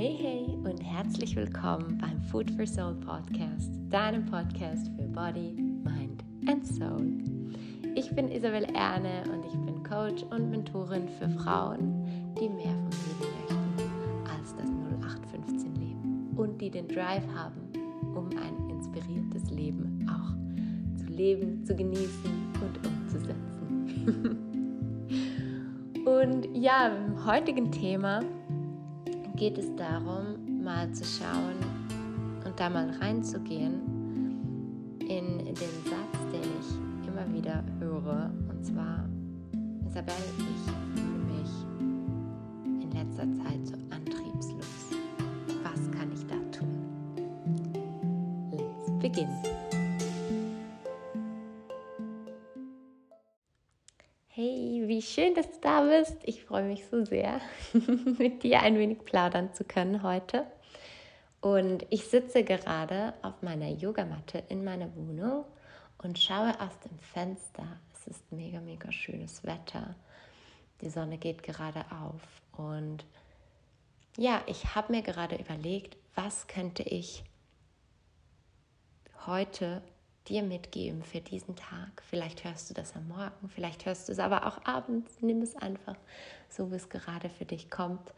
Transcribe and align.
Hey, 0.00 0.16
hey 0.18 0.56
und 0.64 0.82
herzlich 0.82 1.36
willkommen 1.36 1.98
beim 1.98 2.22
Food 2.22 2.50
for 2.52 2.66
Soul 2.66 2.94
Podcast, 2.94 3.70
deinem 3.90 4.24
Podcast 4.24 4.90
für 4.96 5.06
Body, 5.08 5.52
Mind 5.52 6.24
and 6.48 6.66
Soul. 6.66 7.18
Ich 7.94 8.08
bin 8.14 8.30
Isabel 8.30 8.64
Erne 8.74 9.24
und 9.30 9.44
ich 9.44 9.52
bin 9.52 9.82
Coach 9.82 10.22
und 10.30 10.48
Mentorin 10.48 11.06
für 11.06 11.28
Frauen, 11.28 12.02
die 12.40 12.48
mehr 12.48 12.72
vom 12.72 12.88
Leben 13.20 13.76
möchten 13.76 14.30
als 14.34 14.56
das 14.56 14.70
0815 15.02 15.74
Leben 15.74 16.34
und 16.34 16.58
die 16.58 16.70
den 16.70 16.88
Drive 16.88 17.26
haben, 17.36 17.60
um 18.16 18.30
ein 18.38 18.70
inspiriertes 18.70 19.50
Leben 19.50 20.08
auch 20.08 20.98
zu 20.98 21.12
leben, 21.12 21.62
zu 21.66 21.76
genießen 21.76 22.30
und 22.62 22.86
umzusetzen. 22.86 24.38
und 26.06 26.56
ja, 26.56 26.88
im 26.88 27.22
heutigen 27.26 27.70
Thema 27.70 28.22
geht 29.40 29.56
es 29.56 29.74
darum, 29.74 30.62
mal 30.62 30.92
zu 30.92 31.02
schauen 31.02 31.56
und 32.44 32.60
da 32.60 32.68
mal 32.68 32.90
reinzugehen 33.00 33.80
in 35.00 35.38
den 35.38 35.54
Satz, 35.56 36.18
den 36.30 36.42
ich 36.60 37.08
immer 37.08 37.26
wieder 37.32 37.64
höre. 37.78 38.30
Und 38.50 38.62
zwar, 38.62 39.08
Isabel, 39.86 40.12
ich 40.36 41.00
fühle 41.00 41.18
mich 41.24 42.82
in 42.82 42.90
letzter 42.90 43.32
Zeit 43.42 43.66
so 43.66 43.76
antriebslos. 43.88 44.90
Was 45.62 45.90
kann 45.98 46.12
ich 46.12 46.26
da 46.26 46.36
tun? 46.52 46.68
Let's 48.52 48.90
begin. 49.00 49.49
Schön, 55.02 55.34
dass 55.34 55.50
du 55.50 55.58
da 55.60 55.82
bist. 55.82 56.16
Ich 56.24 56.44
freue 56.44 56.64
mich 56.64 56.86
so 56.86 57.04
sehr, 57.04 57.40
mit 58.18 58.42
dir 58.42 58.60
ein 58.60 58.78
wenig 58.78 59.04
plaudern 59.04 59.52
zu 59.54 59.64
können 59.64 60.02
heute. 60.02 60.46
Und 61.40 61.86
ich 61.90 62.04
sitze 62.04 62.44
gerade 62.44 63.14
auf 63.22 63.40
meiner 63.42 63.68
Yogamatte 63.68 64.42
in 64.48 64.64
meiner 64.64 64.94
Wohnung 64.94 65.44
und 65.98 66.18
schaue 66.18 66.60
aus 66.60 66.78
dem 66.80 66.98
Fenster. 66.98 67.66
Es 67.94 68.06
ist 68.06 68.32
mega, 68.32 68.60
mega 68.60 68.90
schönes 68.92 69.44
Wetter. 69.44 69.94
Die 70.80 70.90
Sonne 70.90 71.18
geht 71.18 71.42
gerade 71.42 71.84
auf. 71.90 72.22
Und 72.56 73.04
ja, 74.16 74.42
ich 74.46 74.74
habe 74.74 74.92
mir 74.92 75.02
gerade 75.02 75.36
überlegt, 75.36 75.96
was 76.14 76.46
könnte 76.46 76.82
ich 76.82 77.24
heute 79.26 79.82
dir 80.28 80.42
mitgeben 80.42 81.02
für 81.02 81.20
diesen 81.20 81.56
Tag. 81.56 82.02
Vielleicht 82.08 82.44
hörst 82.44 82.70
du 82.70 82.74
das 82.74 82.94
am 82.94 83.08
Morgen, 83.08 83.48
vielleicht 83.48 83.86
hörst 83.86 84.08
du 84.08 84.12
es 84.12 84.18
aber 84.18 84.46
auch 84.46 84.64
abends. 84.64 85.20
Nimm 85.20 85.42
es 85.42 85.56
einfach 85.56 85.96
so, 86.48 86.70
wie 86.70 86.76
es 86.76 86.88
gerade 86.88 87.28
für 87.28 87.44
dich 87.44 87.70
kommt, 87.70 88.12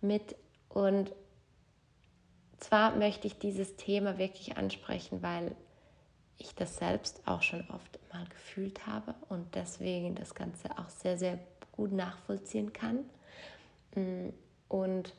mit. 0.00 0.36
Und 0.68 1.12
zwar 2.58 2.94
möchte 2.96 3.26
ich 3.26 3.38
dieses 3.38 3.76
Thema 3.76 4.18
wirklich 4.18 4.56
ansprechen, 4.56 5.22
weil 5.22 5.56
ich 6.38 6.54
das 6.54 6.76
selbst 6.76 7.22
auch 7.26 7.42
schon 7.42 7.68
oft 7.70 7.98
mal 8.12 8.26
gefühlt 8.26 8.86
habe 8.86 9.14
und 9.28 9.54
deswegen 9.54 10.14
das 10.14 10.34
Ganze 10.34 10.70
auch 10.78 10.88
sehr, 10.90 11.16
sehr 11.16 11.38
gut 11.72 11.92
nachvollziehen 11.92 12.72
kann. 12.72 12.98
Und 14.68 15.14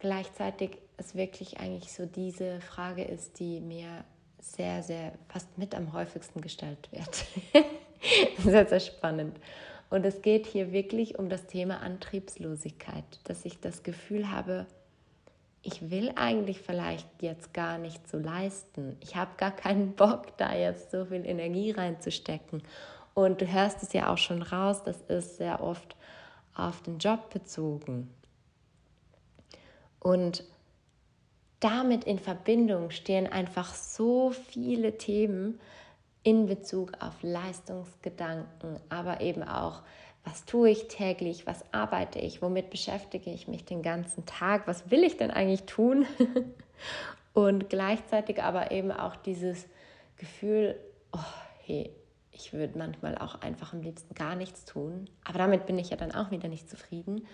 gleichzeitig 0.00 0.78
es 0.96 1.14
wirklich 1.14 1.60
eigentlich 1.60 1.92
so 1.92 2.06
diese 2.06 2.60
Frage 2.60 3.04
ist, 3.04 3.38
die 3.38 3.60
mir 3.60 4.04
sehr, 4.40 4.82
sehr, 4.82 5.12
fast 5.28 5.58
mit 5.58 5.74
am 5.74 5.92
häufigsten 5.92 6.40
gestellt 6.40 6.88
wird. 6.90 7.26
sehr, 8.38 8.66
sehr 8.66 8.80
spannend. 8.80 9.38
Und 9.90 10.04
es 10.04 10.22
geht 10.22 10.46
hier 10.46 10.72
wirklich 10.72 11.18
um 11.18 11.28
das 11.28 11.46
Thema 11.46 11.80
Antriebslosigkeit, 11.80 13.04
dass 13.24 13.44
ich 13.44 13.58
das 13.60 13.82
Gefühl 13.82 14.30
habe, 14.30 14.66
ich 15.62 15.90
will 15.90 16.12
eigentlich 16.14 16.60
vielleicht 16.60 17.08
jetzt 17.20 17.52
gar 17.52 17.78
nicht 17.78 18.08
so 18.08 18.18
leisten. 18.18 18.96
Ich 19.00 19.16
habe 19.16 19.32
gar 19.36 19.50
keinen 19.50 19.94
Bock, 19.94 20.36
da 20.36 20.54
jetzt 20.54 20.90
so 20.90 21.06
viel 21.06 21.26
Energie 21.26 21.72
reinzustecken. 21.72 22.62
Und 23.14 23.40
du 23.40 23.50
hörst 23.50 23.82
es 23.82 23.92
ja 23.92 24.12
auch 24.12 24.18
schon 24.18 24.42
raus, 24.42 24.82
das 24.84 25.00
ist 25.08 25.38
sehr 25.38 25.62
oft 25.62 25.96
auf 26.54 26.82
den 26.82 26.98
Job 26.98 27.30
bezogen. 27.30 28.12
Und 30.00 30.44
damit 31.60 32.04
in 32.04 32.18
Verbindung 32.18 32.90
stehen 32.90 33.26
einfach 33.26 33.74
so 33.74 34.30
viele 34.30 34.96
Themen 34.96 35.58
in 36.22 36.46
Bezug 36.46 36.92
auf 37.00 37.14
Leistungsgedanken, 37.22 38.78
aber 38.88 39.20
eben 39.20 39.42
auch, 39.42 39.82
was 40.24 40.44
tue 40.44 40.70
ich 40.70 40.88
täglich, 40.88 41.46
was 41.46 41.64
arbeite 41.72 42.18
ich, 42.18 42.42
womit 42.42 42.70
beschäftige 42.70 43.30
ich 43.30 43.48
mich 43.48 43.64
den 43.64 43.82
ganzen 43.82 44.26
Tag, 44.26 44.66
was 44.66 44.90
will 44.90 45.04
ich 45.04 45.16
denn 45.16 45.30
eigentlich 45.30 45.64
tun? 45.64 46.06
Und 47.34 47.70
gleichzeitig 47.70 48.42
aber 48.42 48.72
eben 48.72 48.90
auch 48.90 49.16
dieses 49.16 49.66
Gefühl, 50.16 50.78
oh, 51.12 51.18
hey, 51.64 51.90
ich 52.30 52.52
würde 52.52 52.78
manchmal 52.78 53.16
auch 53.16 53.40
einfach 53.40 53.72
am 53.72 53.80
liebsten 53.80 54.14
gar 54.14 54.36
nichts 54.36 54.64
tun, 54.64 55.08
aber 55.24 55.38
damit 55.38 55.66
bin 55.66 55.78
ich 55.78 55.90
ja 55.90 55.96
dann 55.96 56.12
auch 56.12 56.30
wieder 56.30 56.48
nicht 56.48 56.68
zufrieden 56.68 57.26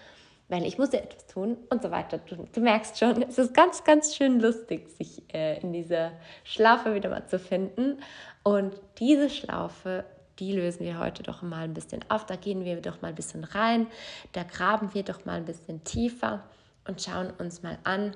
weil 0.49 0.65
ich 0.66 0.78
muss 0.78 0.93
ja 0.93 1.00
etwas 1.00 1.27
tun 1.27 1.56
und 1.71 1.82
so 1.82 1.91
weiter. 1.91 2.19
Du, 2.19 2.37
du, 2.37 2.60
merkst 2.60 2.99
schon, 2.99 3.22
es 3.22 3.38
ist 3.38 3.55
ganz, 3.55 3.84
ganz 3.84 4.15
schön 4.15 4.41
lustig, 4.41 4.88
sich 4.91 5.22
äh, 5.34 5.60
in 5.60 5.72
dieser 5.72 6.12
Schlaufe 6.44 6.94
wieder 6.94 7.09
mal 7.09 7.27
zu 7.27 7.38
finden. 7.38 7.99
Und 8.43 8.75
diese 8.99 9.31
Schlaufe, 9.31 10.05
die 10.38 10.53
lösen 10.53 10.84
wir 10.84 10.99
heute 10.99 11.22
doch 11.22 11.43
mal 11.43 11.65
ein 11.65 11.75
bisschen 11.75 12.05
auf. 12.10 12.27
Da 12.27 12.37
gehen 12.37 12.65
wir 12.65 12.81
doch 12.81 13.00
mal 13.00 13.09
ein 13.09 13.15
bisschen 13.15 13.44
rein, 13.44 13.87
da 14.32 14.43
graben 14.43 14.93
wir 14.93 15.03
doch 15.03 15.25
mal 15.25 15.37
ein 15.37 15.47
bisschen 15.47 15.82
tiefer 15.84 16.44
und 16.87 17.00
schauen 17.00 17.31
uns 17.38 17.62
mal 17.62 17.78
an, 17.84 18.15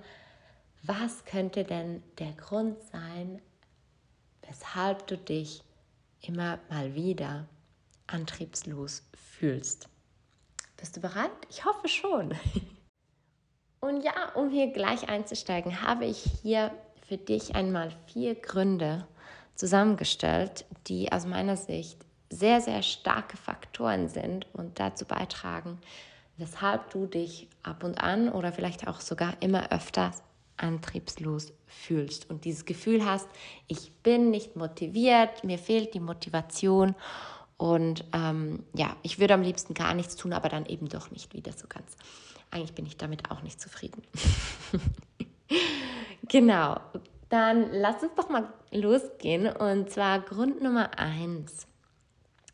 was 0.83 1.25
könnte 1.25 1.65
denn 1.65 2.03
der 2.19 2.33
Grund 2.33 2.83
sein, 2.83 3.41
weshalb 4.47 5.07
du 5.07 5.17
dich 5.17 5.63
immer 6.21 6.59
mal 6.69 6.95
wieder 6.95 7.47
antriebslos 8.07 9.03
fühlst. 9.15 9.89
Bist 10.79 10.97
du 10.97 11.01
bereit? 11.01 11.31
Ich 11.51 11.65
hoffe 11.65 11.89
schon. 11.89 12.35
Und 13.81 14.03
ja, 14.03 14.33
um 14.35 14.49
hier 14.49 14.73
gleich 14.73 15.09
einzusteigen, 15.09 15.83
habe 15.83 16.05
ich 16.05 16.19
hier 16.43 16.71
für 17.07 17.17
dich 17.17 17.57
einmal 17.57 17.91
vier 18.07 18.37
Gründe 18.37 19.07
zusammengestellt, 19.55 20.65
die 20.87 21.11
aus 21.11 21.27
meiner 21.27 21.57
Sicht 21.57 21.99
sehr, 22.31 22.61
sehr 22.61 22.83
starke 22.83 23.37
Faktoren 23.37 24.09
sind 24.09 24.47
und 24.53 24.79
dazu 24.79 25.05
beitragen, 25.05 25.81
weshalb 26.37 26.91
du 26.91 27.07
dich 27.07 27.49
ab 27.65 27.83
und 27.83 28.01
an 28.01 28.29
oder 28.29 28.53
vielleicht 28.53 28.87
auch 28.87 29.01
sogar 29.01 29.35
immer 29.41 29.73
öfter 29.73 30.13
antriebslos 30.59 31.53
fühlst 31.67 32.31
und 32.31 32.45
dieses 32.45 32.65
Gefühl 32.65 33.05
hast, 33.05 33.29
ich 33.67 33.93
bin 34.03 34.31
nicht 34.31 34.55
motiviert, 34.55 35.43
mir 35.43 35.59
fehlt 35.59 35.95
die 35.95 36.01
Motivation 36.01 36.95
und 37.59 38.05
ähm, 38.15 38.65
ja, 38.73 38.97
ich 39.03 39.19
würde 39.19 39.35
am 39.35 39.43
liebsten 39.43 39.75
gar 39.75 39.93
nichts 39.93 40.15
tun, 40.17 40.33
aber 40.33 40.49
dann 40.49 40.65
eben 40.67 40.89
doch 40.89 41.11
nicht 41.11 41.35
wieder 41.35 41.53
so 41.53 41.67
ganz. 41.69 41.97
Eigentlich 42.51 42.73
bin 42.73 42.87
ich 42.87 42.97
damit 42.97 43.31
auch 43.31 43.43
nicht 43.43 43.61
zufrieden. 43.61 44.03
genau, 46.29 46.81
dann 47.29 47.73
lass 47.73 48.01
uns 48.03 48.15
doch 48.17 48.31
mal 48.31 48.49
losgehen. 48.71 49.49
Und 49.49 49.91
zwar 49.91 50.21
Grund 50.21 50.63
Nummer 50.63 50.99
eins 50.99 51.67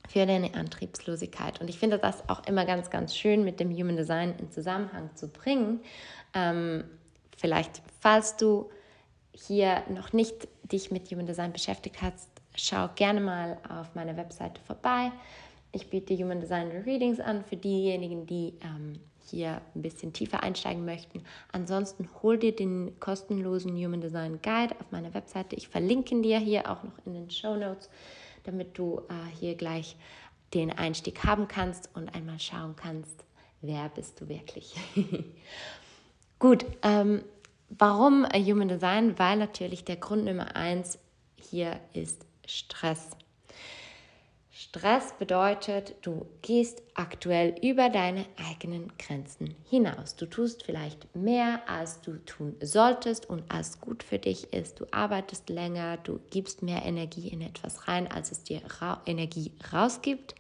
für 0.09 0.25
deine 0.25 0.55
Antriebslosigkeit. 0.55 1.61
Und 1.61 1.69
ich 1.69 1.79
finde 1.79 1.99
das 1.99 2.27
auch 2.31 2.47
immer 2.47 2.65
ganz, 2.65 2.89
ganz 2.89 3.15
schön 3.15 3.45
mit 3.45 3.61
dem 3.61 3.71
Human 3.71 3.97
Design 3.97 4.35
in 4.39 4.51
Zusammenhang 4.51 5.11
zu 5.15 5.29
bringen. 5.29 5.81
Ähm, 6.33 6.85
vielleicht, 7.37 7.83
falls 8.01 8.39
du 8.39 8.71
hier 9.33 9.83
noch 9.91 10.15
nicht 10.15 10.49
dich 10.63 10.91
mit 10.91 11.11
Human 11.11 11.27
Design 11.27 11.53
beschäftigt 11.53 12.01
hast, 12.01 12.29
schau 12.57 12.89
gerne 12.95 13.21
mal 13.21 13.59
auf 13.69 13.95
meiner 13.95 14.17
Webseite 14.17 14.61
vorbei. 14.63 15.11
Ich 15.73 15.91
biete 15.91 16.17
Human 16.17 16.41
Design 16.41 16.71
Readings 16.85 17.21
an 17.21 17.45
für 17.45 17.57
diejenigen, 17.57 18.27
die 18.27 18.55
ähm, 18.63 19.01
hier 19.29 19.61
ein 19.75 19.83
bisschen 19.83 20.13
tiefer 20.13 20.43
einsteigen 20.43 20.85
möchten. 20.85 21.25
Ansonsten 21.51 22.09
hol 22.23 22.39
dir 22.39 22.55
den 22.55 22.99
kostenlosen 23.01 23.73
Human 23.77 24.01
Design 24.01 24.41
Guide 24.43 24.77
auf 24.81 24.93
meiner 24.93 25.15
Webseite. 25.15 25.57
Ich 25.57 25.69
verlinke 25.69 26.21
dir 26.21 26.39
hier 26.39 26.71
auch 26.71 26.83
noch 26.85 26.93
in 27.05 27.15
den 27.15 27.31
Show 27.31 27.57
Notes, 27.57 27.91
damit 28.45 28.79
du 28.79 29.01
äh, 29.09 29.37
hier 29.39 29.55
gleich 29.57 29.97
den 30.53 30.71
Einstieg 30.71 31.25
haben 31.25 31.49
kannst 31.49 31.91
und 31.95 32.15
einmal 32.15 32.39
schauen 32.39 32.77
kannst, 32.77 33.25
wer 33.61 33.89
bist 33.89 34.21
du 34.21 34.29
wirklich. 34.29 34.77
Gut, 36.39 36.65
ähm, 36.83 37.23
warum 37.71 38.27
Human 38.27 38.69
Design? 38.69 39.19
Weil 39.19 39.39
natürlich 39.39 39.85
der 39.85 39.97
Grund 39.97 40.25
Nummer 40.25 40.55
eins 40.55 40.99
hier 41.37 41.81
ist 41.93 42.25
Stress. 42.47 43.11
Stress 44.57 45.13
bedeutet, 45.19 45.95
du 46.03 46.27
gehst 46.43 46.83
aktuell 46.95 47.57
über 47.63 47.91
deine 47.91 48.25
eigenen 48.37 48.93
Grenzen 48.99 49.55
hinaus. 49.69 50.15
Du 50.15 50.27
tust 50.27 50.63
vielleicht 50.63 51.15
mehr, 51.17 51.69
als 51.69 52.01
du 52.03 52.25
tun 52.25 52.55
solltest 52.61 53.29
und 53.29 53.51
als 53.51 53.81
gut 53.81 54.05
für 54.05 54.19
dich 54.19 54.53
ist. 54.53 54.79
Du 54.79 54.87
arbeitest 54.93 55.49
länger, 55.49 55.97
du 55.97 56.21
gibst 56.31 56.63
mehr 56.63 56.85
Energie 56.85 57.29
in 57.29 57.41
etwas 57.41 57.89
rein, 57.89 58.07
als 58.07 58.31
es 58.31 58.45
dir 58.45 58.63
Ra 58.81 59.03
Energie 59.07 59.53
rausgibt. 59.73 60.37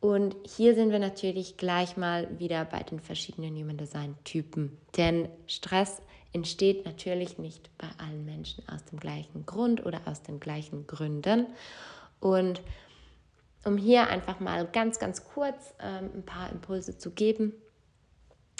Und 0.00 0.36
hier 0.44 0.74
sind 0.74 0.90
wir 0.90 0.98
natürlich 0.98 1.56
gleich 1.56 1.96
mal 1.96 2.28
wieder 2.38 2.64
bei 2.64 2.82
den 2.82 3.00
verschiedenen 3.00 3.56
Human 3.56 3.78
Design 3.78 4.16
Typen. 4.24 4.76
Denn 4.96 5.28
Stress 5.46 6.02
entsteht 6.36 6.84
natürlich 6.84 7.38
nicht 7.38 7.70
bei 7.78 7.88
allen 7.96 8.26
Menschen 8.26 8.62
aus 8.68 8.84
dem 8.84 9.00
gleichen 9.00 9.46
Grund 9.46 9.86
oder 9.86 10.02
aus 10.04 10.22
den 10.22 10.38
gleichen 10.38 10.86
Gründen. 10.86 11.46
Und 12.20 12.60
um 13.64 13.78
hier 13.78 14.08
einfach 14.08 14.38
mal 14.38 14.66
ganz, 14.66 14.98
ganz 14.98 15.24
kurz 15.24 15.74
ähm, 15.80 16.10
ein 16.14 16.26
paar 16.26 16.52
Impulse 16.52 16.98
zu 16.98 17.10
geben, 17.10 17.54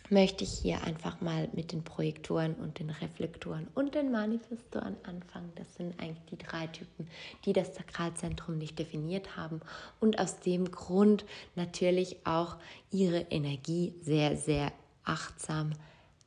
möchte 0.09 0.45
ich 0.45 0.53
hier 0.53 0.85
einfach 0.85 1.21
mal 1.21 1.51
mit 1.53 1.73
den 1.73 1.85
Projektoren 1.85 2.55
und 2.55 2.79
den 2.79 2.89
Reflektoren 2.89 3.69
und 3.75 3.95
den 3.95 4.11
Manifestoren 4.11 4.97
anfangen. 5.03 5.53
Das 5.57 5.75
sind 5.75 6.01
eigentlich 6.01 6.25
die 6.31 6.39
drei 6.39 6.69
Typen, 6.69 7.07
die 7.45 7.53
das 7.53 7.75
Sakralzentrum 7.75 8.57
nicht 8.57 8.79
definiert 8.79 9.37
haben 9.37 9.61
und 10.01 10.19
aus 10.19 10.41
dem 10.41 10.71
Grund 10.71 11.27
natürlich 11.57 12.25
auch 12.25 12.57
ihre 12.91 13.21
Energie 13.31 13.93
sehr, 14.01 14.37
sehr 14.37 14.73
achtsam 15.05 15.73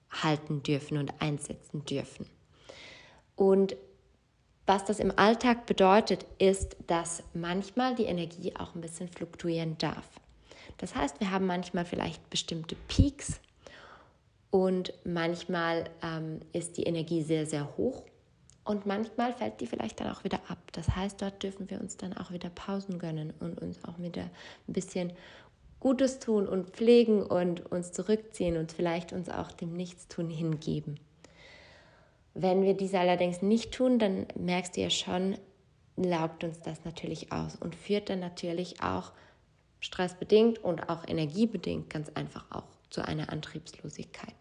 halten 0.09 0.63
dürfen 0.63 0.97
und 0.97 1.13
einsetzen 1.21 1.85
dürfen. 1.85 2.25
Und 3.35 3.75
was 4.65 4.85
das 4.85 4.99
im 4.99 5.17
Alltag 5.17 5.65
bedeutet, 5.65 6.25
ist, 6.37 6.77
dass 6.85 7.23
manchmal 7.33 7.95
die 7.95 8.03
Energie 8.03 8.55
auch 8.55 8.75
ein 8.75 8.81
bisschen 8.81 9.07
fluktuieren 9.07 9.77
darf. 9.79 10.07
Das 10.77 10.95
heißt, 10.95 11.19
wir 11.19 11.31
haben 11.31 11.47
manchmal 11.47 11.85
vielleicht 11.85 12.29
bestimmte 12.29 12.75
Peaks 12.87 13.39
und 14.51 14.93
manchmal 15.03 15.89
ähm, 16.03 16.41
ist 16.53 16.77
die 16.77 16.83
Energie 16.83 17.23
sehr, 17.23 17.45
sehr 17.45 17.77
hoch 17.77 18.03
und 18.63 18.85
manchmal 18.85 19.33
fällt 19.33 19.59
die 19.61 19.65
vielleicht 19.67 19.99
dann 19.99 20.11
auch 20.13 20.23
wieder 20.23 20.39
ab. 20.47 20.59
Das 20.73 20.95
heißt, 20.95 21.21
dort 21.21 21.41
dürfen 21.41 21.69
wir 21.69 21.81
uns 21.81 21.97
dann 21.97 22.15
auch 22.15 22.31
wieder 22.31 22.51
Pausen 22.51 22.99
gönnen 22.99 23.33
und 23.39 23.59
uns 23.59 23.83
auch 23.83 23.97
wieder 23.97 24.29
ein 24.67 24.73
bisschen 24.73 25.13
Gutes 25.79 26.19
tun 26.19 26.47
und 26.47 26.71
pflegen 26.71 27.23
und 27.23 27.71
uns 27.71 27.91
zurückziehen 27.91 28.57
und 28.57 28.71
vielleicht 28.71 29.13
uns 29.13 29.29
auch 29.29 29.51
dem 29.51 29.73
Nichtstun 29.73 30.29
hingeben. 30.29 30.99
Wenn 32.33 32.63
wir 32.63 32.73
dies 32.73 32.93
allerdings 32.93 33.41
nicht 33.41 33.73
tun, 33.73 33.99
dann 33.99 34.27
merkst 34.37 34.75
du 34.75 34.81
ja 34.81 34.89
schon, 34.89 35.37
laugt 35.95 36.43
uns 36.43 36.61
das 36.61 36.85
natürlich 36.85 37.31
aus 37.31 37.55
und 37.55 37.75
führt 37.75 38.09
dann 38.09 38.19
natürlich 38.19 38.81
auch 38.81 39.11
stressbedingt 39.79 40.63
und 40.63 40.89
auch 40.89 41.07
energiebedingt 41.07 41.89
ganz 41.89 42.09
einfach 42.13 42.45
auch 42.51 42.67
zu 42.89 43.01
einer 43.01 43.31
Antriebslosigkeit. 43.31 44.35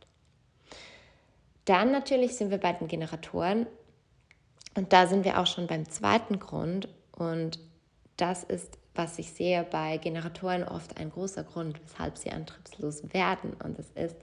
Dann 1.64 1.93
natürlich 1.93 2.37
sind 2.37 2.50
wir 2.50 2.58
bei 2.58 2.73
den 2.73 2.88
Generatoren 2.88 3.67
und 4.75 4.93
da 4.93 5.06
sind 5.06 5.25
wir 5.25 5.38
auch 5.38 5.46
schon 5.46 5.67
beim 5.67 5.88
zweiten 5.88 6.38
Grund 6.38 6.88
und 7.12 7.58
das 8.19 8.44
ist, 8.44 8.79
was 8.94 9.19
ich 9.19 9.32
sehe 9.32 9.65
bei 9.65 9.97
Generatoren 9.97 10.65
oft 10.65 10.99
ein 10.99 11.11
großer 11.11 11.44
Grund, 11.44 11.81
weshalb 11.82 12.19
sie 12.19 12.31
antriebslos 12.31 13.15
werden 13.15 13.55
und 13.65 13.79
das 13.79 13.91
ist, 13.93 14.17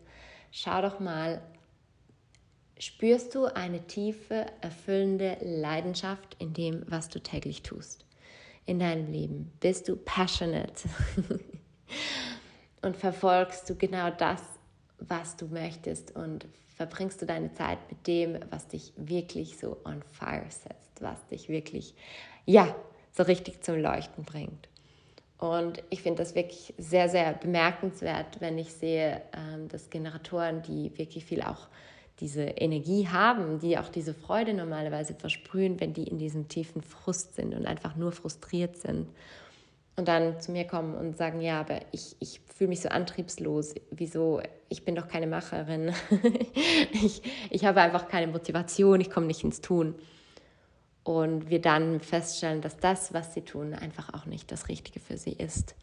schau 0.52 0.82
doch 0.82 1.00
mal, 1.00 1.42
spürst 2.78 3.34
du 3.36 3.46
eine 3.46 3.88
tiefe, 3.88 4.46
erfüllende 4.62 5.38
Leidenschaft 5.42 6.36
in 6.40 6.54
dem, 6.54 6.84
was 6.88 7.10
du 7.10 7.20
täglich 7.20 7.64
tust 7.64 8.06
in 8.66 8.80
deinem 8.80 9.12
Leben? 9.12 9.52
Bist 9.60 9.88
du 9.88 9.96
passionate? 9.96 10.90
und 12.82 12.98
verfolgst 12.98 13.70
du 13.70 13.76
genau 13.76 14.10
das, 14.12 14.42
was 15.00 15.38
du 15.38 15.48
möchtest 15.48 16.16
und 16.16 16.48
verbringst 16.76 17.22
du 17.22 17.26
deine 17.26 17.54
Zeit 17.54 17.80
mit 17.90 18.06
dem, 18.08 18.40
was 18.50 18.68
dich 18.68 18.94
wirklich 18.98 19.58
so 19.58 19.78
on 19.86 20.04
fire 20.04 20.50
setzt, 20.50 21.02
was 21.02 21.26
dich 21.28 21.48
wirklich, 21.48 21.96
ja, 22.46 22.76
so 23.16 23.24
richtig 23.24 23.64
zum 23.64 23.80
Leuchten 23.82 24.24
bringt. 24.24 24.68
Und 25.38 25.84
ich 25.90 26.02
finde 26.02 26.24
das 26.24 26.34
wirklich 26.36 26.74
sehr, 26.78 27.10
sehr 27.10 27.34
bemerkenswert, 27.34 28.40
wenn 28.40 28.58
ich 28.58 28.74
sehe, 28.74 29.22
ähm, 29.34 29.68
dass 29.68 29.90
Generatoren, 29.90 30.62
die 30.62 30.98
wirklich 30.98 31.26
viel 31.26 31.42
auch 31.42 31.68
diese 32.20 32.44
Energie 32.44 33.08
haben, 33.10 33.60
die 33.60 33.78
auch 33.78 33.90
diese 33.90 34.14
Freude 34.14 34.54
normalerweise 34.54 35.14
versprühen, 35.14 35.80
wenn 35.82 35.94
die 35.94 36.06
in 36.06 36.18
diesem 36.18 36.48
tiefen 36.48 36.82
Frust 36.82 37.36
sind 37.36 37.54
und 37.54 37.66
einfach 37.66 37.98
nur 37.98 38.14
frustriert 38.14 38.78
sind 38.78 39.08
und 39.98 40.08
dann 40.08 40.40
zu 40.40 40.52
mir 40.52 40.66
kommen 40.66 40.96
und 40.96 41.18
sagen, 41.18 41.42
ja, 41.42 41.60
aber 41.60 41.82
ich, 41.92 42.16
ich 42.20 42.42
fühle 42.56 42.70
mich 42.70 42.82
so 42.82 42.90
antriebslos, 42.90 43.76
wieso, 43.92 44.42
ich 44.70 44.84
bin 44.84 44.96
doch 44.96 45.08
keine 45.08 45.28
Macherin, 45.28 45.94
ich, 46.92 47.22
ich 47.50 47.66
habe 47.66 47.82
einfach 47.82 48.08
keine 48.08 48.28
Motivation, 48.28 49.00
ich 49.02 49.10
komme 49.10 49.28
nicht 49.28 49.44
ins 49.44 49.62
Tun. 49.62 49.96
Und 51.06 51.52
wir 51.52 51.62
dann 51.62 52.02
feststellen, 52.02 52.62
dass 52.62 52.78
das, 52.78 53.13
was 53.13 53.34
sie 53.34 53.42
tun, 53.42 53.74
einfach 53.74 54.13
auch 54.13 54.25
nicht 54.25 54.52
das 54.52 54.68
Richtige 54.68 55.00
für 55.00 55.18
sie 55.18 55.34
ist. 55.34 55.75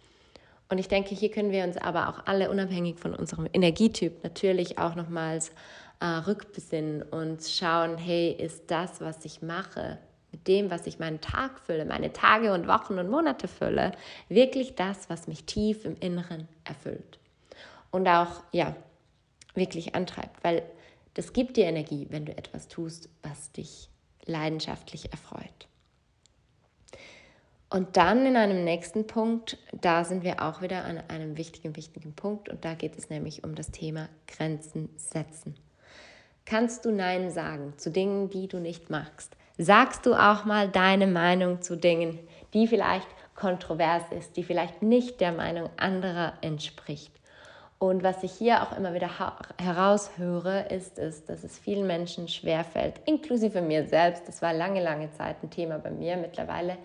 Und 0.68 0.78
ich 0.78 0.88
denke, 0.88 1.14
hier 1.14 1.30
können 1.30 1.52
wir 1.52 1.64
uns 1.64 1.76
aber 1.76 2.08
auch 2.08 2.26
alle 2.26 2.50
unabhängig 2.50 2.98
von 2.98 3.14
unserem 3.14 3.48
Energietyp 3.52 4.24
natürlich 4.24 4.78
auch 4.78 4.96
nochmals 4.96 5.52
äh, 6.00 6.06
rückbesinnen 6.06 7.02
und 7.02 7.44
schauen, 7.44 7.98
hey, 7.98 8.32
ist 8.32 8.70
das, 8.72 9.00
was 9.00 9.24
ich 9.24 9.42
mache, 9.42 9.98
mit 10.32 10.48
dem, 10.48 10.70
was 10.70 10.88
ich 10.88 10.98
meinen 10.98 11.20
Tag 11.20 11.60
fülle, 11.60 11.84
meine 11.84 12.12
Tage 12.12 12.52
und 12.52 12.66
Wochen 12.66 12.98
und 12.98 13.08
Monate 13.08 13.46
fülle, 13.46 13.92
wirklich 14.28 14.74
das, 14.74 15.08
was 15.08 15.28
mich 15.28 15.44
tief 15.44 15.84
im 15.84 15.94
Inneren 16.00 16.48
erfüllt. 16.64 17.20
Und 17.92 18.08
auch, 18.08 18.42
ja, 18.50 18.74
wirklich 19.54 19.94
antreibt, 19.94 20.42
weil 20.42 20.64
das 21.14 21.32
gibt 21.32 21.56
dir 21.56 21.66
Energie, 21.66 22.08
wenn 22.10 22.24
du 22.24 22.36
etwas 22.36 22.66
tust, 22.66 23.08
was 23.22 23.52
dich 23.52 23.91
leidenschaftlich 24.26 25.10
erfreut. 25.12 25.68
Und 27.70 27.96
dann 27.96 28.26
in 28.26 28.36
einem 28.36 28.64
nächsten 28.64 29.06
Punkt, 29.06 29.56
da 29.72 30.04
sind 30.04 30.24
wir 30.24 30.42
auch 30.42 30.60
wieder 30.60 30.84
an 30.84 31.02
einem 31.08 31.38
wichtigen, 31.38 31.74
wichtigen 31.74 32.12
Punkt 32.14 32.50
und 32.50 32.66
da 32.66 32.74
geht 32.74 32.98
es 32.98 33.08
nämlich 33.08 33.44
um 33.44 33.54
das 33.54 33.70
Thema 33.70 34.10
Grenzen 34.26 34.90
setzen. 34.96 35.54
Kannst 36.44 36.84
du 36.84 36.90
Nein 36.90 37.30
sagen 37.30 37.72
zu 37.78 37.90
Dingen, 37.90 38.28
die 38.28 38.46
du 38.46 38.58
nicht 38.58 38.90
magst? 38.90 39.36
Sagst 39.56 40.04
du 40.04 40.14
auch 40.14 40.44
mal 40.44 40.68
deine 40.68 41.06
Meinung 41.06 41.62
zu 41.62 41.76
Dingen, 41.76 42.18
die 42.52 42.66
vielleicht 42.66 43.08
kontrovers 43.34 44.04
ist, 44.10 44.36
die 44.36 44.44
vielleicht 44.44 44.82
nicht 44.82 45.20
der 45.22 45.32
Meinung 45.32 45.70
anderer 45.78 46.34
entspricht? 46.42 47.21
Und 47.82 48.04
was 48.04 48.22
ich 48.22 48.30
hier 48.30 48.62
auch 48.62 48.76
immer 48.76 48.94
wieder 48.94 49.10
heraushöre, 49.60 50.66
ist 50.68 51.00
es, 51.00 51.24
dass 51.24 51.42
es 51.42 51.58
vielen 51.58 51.84
Menschen 51.84 52.28
schwerfällt, 52.28 53.00
inklusive 53.06 53.60
mir 53.60 53.88
selbst. 53.88 54.28
Das 54.28 54.40
war 54.40 54.52
lange, 54.52 54.80
lange 54.80 55.10
Zeit 55.10 55.42
ein 55.42 55.50
Thema 55.50 55.80
bei 55.80 55.90
mir. 55.90 56.16
Mittlerweile 56.16 56.78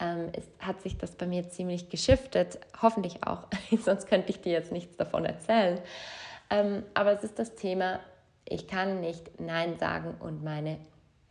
ähm, 0.00 0.32
ist, 0.36 0.48
hat 0.58 0.82
sich 0.82 0.98
das 0.98 1.12
bei 1.12 1.28
mir 1.28 1.48
ziemlich 1.50 1.88
geschiftet. 1.88 2.58
Hoffentlich 2.82 3.24
auch, 3.24 3.46
sonst 3.80 4.08
könnte 4.08 4.30
ich 4.30 4.40
dir 4.40 4.50
jetzt 4.50 4.72
nichts 4.72 4.96
davon 4.96 5.24
erzählen. 5.24 5.78
Ähm, 6.50 6.82
aber 6.94 7.12
es 7.12 7.22
ist 7.22 7.38
das 7.38 7.54
Thema, 7.54 8.00
ich 8.44 8.66
kann 8.66 8.98
nicht 8.98 9.38
Nein 9.38 9.78
sagen 9.78 10.16
und 10.18 10.42
meine 10.42 10.78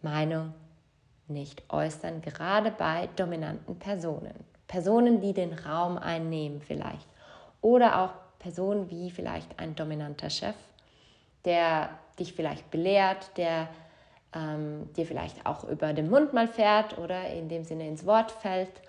Meinung 0.01 0.53
nicht 1.27 1.63
äußern, 1.67 2.21
gerade 2.21 2.71
bei 2.71 3.09
dominanten 3.17 3.79
Personen. 3.79 4.45
Personen, 4.69 5.19
die 5.19 5.33
den 5.33 5.51
Raum 5.51 5.97
einnehmen 5.97 6.61
vielleicht. 6.61 7.09
Oder 7.59 8.01
auch 8.01 8.28
Personen 8.39 8.89
wie 8.89 9.11
vielleicht 9.11 9.59
ein 9.59 9.75
dominanter 9.75 10.29
Chef, 10.29 10.55
der 11.45 11.89
dich 12.17 12.33
vielleicht 12.33 12.71
belehrt, 12.71 13.37
der 13.37 13.67
ähm, 14.33 14.89
dir 14.95 15.05
vielleicht 15.05 15.45
auch 15.45 15.63
über 15.63 15.93
den 15.93 16.09
Mund 16.09 16.33
mal 16.33 16.47
fährt 16.47 16.97
oder 16.97 17.27
in 17.29 17.49
dem 17.49 17.63
Sinne 17.63 17.87
ins 17.87 18.05
Wort 18.05 18.31
fällt. 18.31 18.81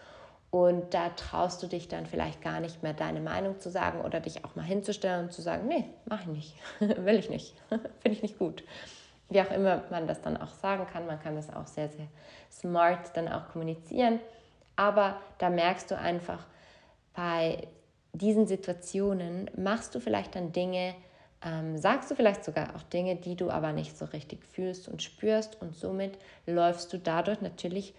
Und 0.50 0.95
da 0.95 1.11
traust 1.11 1.62
du 1.62 1.69
dich 1.69 1.87
dann 1.87 2.07
vielleicht 2.07 2.42
gar 2.42 2.59
nicht 2.59 2.83
mehr 2.83 2.92
deine 2.92 3.21
Meinung 3.21 3.61
zu 3.61 3.71
sagen 3.71 4.00
oder 4.00 4.19
dich 4.19 4.45
auch 4.45 4.57
mal 4.57 4.64
hinzustellen 4.64 5.26
und 5.26 5.33
zu 5.33 5.42
sagen, 5.42 5.69
nee, 5.69 5.85
mache 6.07 6.23
ich 6.23 6.28
nicht, 6.28 6.54
will 6.80 7.19
ich 7.19 7.30
nicht, 7.30 7.54
finde 7.69 8.16
ich 8.16 8.23
nicht 8.23 8.38
gut 8.38 8.64
wie 9.30 9.40
auch 9.40 9.50
immer 9.50 9.83
man 9.90 10.07
das 10.07 10.21
dann 10.21 10.37
auch 10.37 10.52
sagen 10.52 10.87
kann, 10.92 11.07
man 11.07 11.21
kann 11.21 11.37
das 11.37 11.54
auch 11.54 11.66
sehr, 11.66 11.88
sehr 11.88 12.09
smart 12.50 13.16
dann 13.16 13.28
auch 13.28 13.49
kommunizieren. 13.49 14.21
Aber 14.76 15.16
da 15.38 15.49
merkst 15.49 15.90
du 15.90 15.97
einfach, 15.97 16.47
bei 17.14 17.69
diesen 18.12 18.47
Situationen 18.47 19.50
machst 19.57 19.95
du 19.95 20.00
vielleicht 20.00 20.35
dann 20.35 20.52
Dinge, 20.52 20.95
ähm, 21.43 21.79
sagst 21.79 22.11
du 22.11 22.14
vielleicht 22.14 22.45
sogar 22.45 22.76
auch 22.76 22.83
Dinge, 22.83 23.17
die 23.17 23.37
du 23.37 23.50
aber 23.50 23.73
nicht 23.73 23.97
so 23.97 24.05
richtig 24.07 24.45
fühlst 24.45 24.88
und 24.88 25.02
spürst 25.02 25.61
und 25.61 25.75
somit 25.75 26.19
läufst 26.47 26.93
du 26.93 26.99
dadurch 26.99 27.40
natürlich 27.40 27.95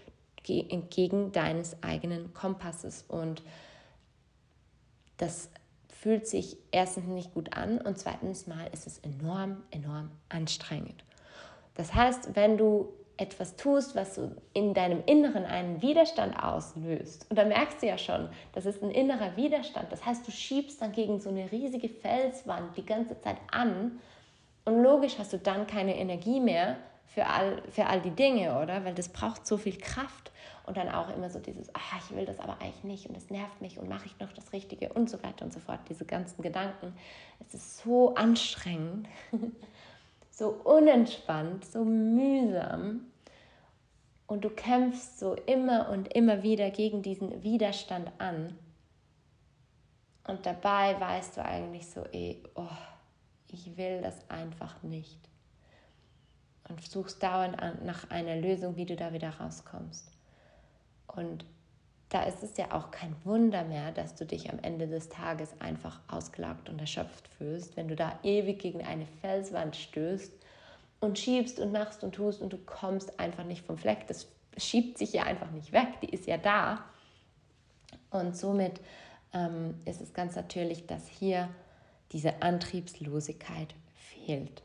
entgegen 0.48 1.32
deines 1.32 1.82
eigenen 1.84 2.34
Kompasses 2.34 3.06
und 3.08 3.44
das 5.18 5.50
fühlt 5.88 6.28
sich 6.28 6.58
erstens 6.72 7.06
nicht 7.06 7.34
gut 7.34 7.56
an 7.56 7.80
und 7.80 8.00
zweitens 8.00 8.48
mal 8.48 8.68
ist 8.74 8.88
es 8.88 8.98
enorm, 9.00 9.62
enorm 9.70 10.10
anstrengend. 10.30 11.04
Das 11.76 11.94
heißt, 11.94 12.36
wenn 12.36 12.58
du 12.58 12.92
etwas 13.22 13.56
tust, 13.56 13.96
was 13.96 14.16
so 14.16 14.32
in 14.54 14.74
deinem 14.74 15.04
Inneren 15.06 15.46
einen 15.46 15.82
Widerstand 15.82 16.42
auslöst, 16.42 17.28
und 17.30 17.38
da 17.38 17.46
merkst 17.46 17.82
du 17.82 17.88
ja 17.88 17.98
schon, 17.98 18.30
das 18.54 18.66
ist 18.66 18.82
ein 18.82 18.90
innerer 18.90 19.38
Widerstand. 19.38 19.92
Das 19.92 20.06
heißt, 20.06 20.28
du 20.28 20.32
schiebst 20.32 20.82
dann 20.82 20.92
gegen 20.92 21.20
so 21.20 21.30
eine 21.30 21.52
riesige 21.52 21.88
Felswand 21.88 22.76
die 22.76 22.86
ganze 22.86 23.20
Zeit 23.22 23.38
an 23.52 24.00
und 24.66 24.82
logisch 24.82 25.18
hast 25.20 25.34
du 25.34 25.38
dann 25.38 25.68
keine 25.68 25.98
Energie 25.98 26.40
mehr 26.40 26.78
für 27.06 27.28
all, 27.28 27.62
für 27.70 27.86
all 27.86 28.02
die 28.02 28.12
Dinge, 28.12 28.60
oder? 28.62 28.86
Weil 28.86 28.94
das 28.94 29.10
braucht 29.10 29.46
so 29.46 29.58
viel 29.58 29.78
Kraft 29.78 30.32
und 30.66 30.78
dann 30.78 30.90
auch 30.90 31.16
immer 31.16 31.30
so 31.30 31.40
dieses, 31.40 31.74
ah, 31.76 32.00
ich 32.00 32.16
will 32.16 32.26
das 32.26 32.40
aber 32.40 32.58
eigentlich 32.62 32.84
nicht 32.84 33.06
und 33.08 33.18
es 33.18 33.30
nervt 33.30 33.62
mich 33.62 33.78
und 33.78 33.90
mache 33.90 34.06
ich 34.06 34.20
noch 34.20 34.32
das 34.34 34.54
Richtige 34.54 34.94
und 34.94 35.10
so 35.10 35.22
weiter 35.24 35.46
und 35.46 35.54
so 35.54 35.60
fort. 35.60 35.80
Diese 35.90 36.06
ganzen 36.06 36.42
Gedanken. 36.42 36.94
Es 37.40 37.54
ist 37.54 37.78
so 37.80 38.16
anstrengend, 38.16 39.08
so 40.42 40.50
unentspannt, 40.64 41.66
so 41.66 41.86
mühsam. 41.86 43.02
Und 44.26 44.44
du 44.44 44.50
kämpfst 44.50 45.20
so 45.20 45.36
immer 45.36 45.90
und 45.90 46.12
immer 46.16 46.42
wieder 46.42 46.72
gegen 46.72 47.04
diesen 47.04 47.44
Widerstand 47.44 48.12
an. 48.18 48.58
Und 50.26 50.48
dabei 50.48 51.00
weißt 51.00 51.38
du 51.38 51.46
eigentlich 51.46 51.88
so, 51.92 52.02
ey, 52.12 52.42
oh, 52.56 52.66
ich 53.50 53.78
will 53.78 54.02
das 54.02 54.28
einfach 54.32 54.82
nicht. 54.82 55.20
Und 56.68 56.82
suchst 56.82 57.22
dauernd 57.22 57.86
nach 57.86 58.10
einer 58.10 58.36
Lösung, 58.36 58.78
wie 58.78 58.86
du 58.88 58.96
da 58.96 59.14
wieder 59.14 59.30
rauskommst. 59.30 60.12
Und 61.06 61.46
da 62.12 62.24
ist 62.24 62.44
es 62.44 62.58
ja 62.58 62.74
auch 62.74 62.92
kein 62.92 63.16
Wunder 63.24 63.64
mehr, 63.64 63.94
dass 63.94 64.16
du 64.16 64.26
dich 64.26 64.52
am 64.52 64.60
Ende 64.60 64.86
des 64.86 65.08
Tages 65.08 65.50
einfach 65.62 66.02
ausgelaugt 66.10 66.68
und 66.68 66.78
erschöpft 66.78 67.30
fühlst, 67.30 67.78
wenn 67.78 67.88
du 67.88 67.96
da 67.96 68.20
ewig 68.22 68.60
gegen 68.60 68.84
eine 68.84 69.06
Felswand 69.22 69.78
stößt 69.78 70.34
und 71.00 71.18
schiebst 71.18 71.58
und 71.58 71.72
machst 71.72 72.04
und 72.04 72.14
tust 72.14 72.42
und 72.42 72.52
du 72.52 72.58
kommst 72.58 73.18
einfach 73.18 73.46
nicht 73.46 73.66
vom 73.66 73.78
Fleck. 73.78 74.08
Das 74.08 74.28
schiebt 74.58 74.98
sich 74.98 75.14
ja 75.14 75.24
einfach 75.24 75.52
nicht 75.52 75.72
weg, 75.72 75.88
die 76.02 76.10
ist 76.10 76.28
ja 76.28 76.36
da. 76.36 76.84
Und 78.10 78.36
somit 78.36 78.82
ähm, 79.34 79.76
ist 79.86 80.02
es 80.02 80.14
ganz 80.14 80.36
natürlich, 80.36 80.88
dass 80.88 81.08
hier 81.08 81.48
diese 82.12 82.42
Antriebslosigkeit 82.42 83.74
fehlt. 83.94 84.64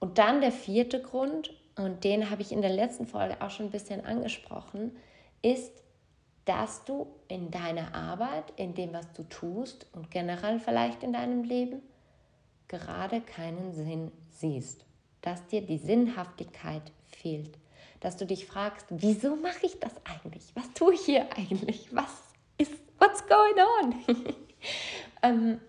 Und 0.00 0.18
dann 0.18 0.42
der 0.42 0.52
vierte 0.52 1.00
Grund, 1.00 1.54
und 1.76 2.04
den 2.04 2.28
habe 2.28 2.42
ich 2.42 2.52
in 2.52 2.60
der 2.60 2.70
letzten 2.70 3.06
Folge 3.06 3.40
auch 3.40 3.50
schon 3.50 3.66
ein 3.66 3.72
bisschen 3.72 4.04
angesprochen, 4.04 4.94
ist, 5.40 5.82
dass 6.46 6.84
du 6.84 7.08
in 7.28 7.50
deiner 7.50 7.94
Arbeit, 7.94 8.52
in 8.56 8.74
dem, 8.74 8.92
was 8.92 9.12
du 9.12 9.24
tust 9.24 9.86
und 9.92 10.10
generell 10.10 10.58
vielleicht 10.58 11.02
in 11.02 11.12
deinem 11.12 11.42
Leben, 11.42 11.82
gerade 12.68 13.20
keinen 13.20 13.72
Sinn 13.74 14.10
siehst, 14.30 14.84
dass 15.22 15.46
dir 15.48 15.60
die 15.60 15.78
Sinnhaftigkeit 15.78 16.92
fehlt, 17.04 17.58
dass 18.00 18.16
du 18.16 18.26
dich 18.26 18.46
fragst, 18.46 18.86
wieso 18.90 19.36
mache 19.36 19.66
ich 19.66 19.80
das 19.80 19.92
eigentlich? 20.04 20.44
Was 20.54 20.72
tue 20.72 20.94
ich 20.94 21.00
hier 21.00 21.26
eigentlich? 21.36 21.88
Was 21.94 22.22
ist, 22.58 22.72
what's 22.98 23.26
going 23.26 23.56
on? 23.82 24.16
ähm, 25.22 25.60